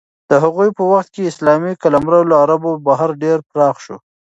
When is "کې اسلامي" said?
1.15-1.73